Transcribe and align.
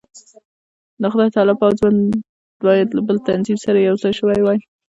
د 1.01 1.03
خدای 1.11 1.29
تعالی 1.35 1.55
پوځ 1.61 1.77
باید 2.65 2.87
له 2.97 3.01
بل 3.07 3.17
تنظیم 3.27 3.57
سره 3.65 3.77
یو 3.87 3.95
ځای 4.03 4.13
شوی 4.19 4.41
وای. 4.43 4.59